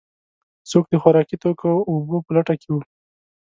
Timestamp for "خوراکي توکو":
1.01-1.67